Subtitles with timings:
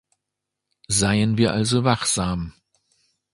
[0.87, 2.53] Seien wir also wachsam.